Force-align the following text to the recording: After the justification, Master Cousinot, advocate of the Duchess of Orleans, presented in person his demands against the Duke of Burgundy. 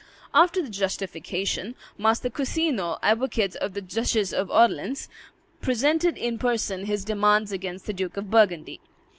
After 0.33 0.63
the 0.63 0.69
justification, 0.71 1.75
Master 1.95 2.31
Cousinot, 2.31 2.97
advocate 3.03 3.55
of 3.57 3.75
the 3.75 3.83
Duchess 3.83 4.33
of 4.33 4.49
Orleans, 4.49 5.07
presented 5.61 6.17
in 6.17 6.39
person 6.39 6.85
his 6.87 7.05
demands 7.05 7.51
against 7.51 7.85
the 7.85 7.93
Duke 7.93 8.17
of 8.17 8.31
Burgundy. 8.31 8.81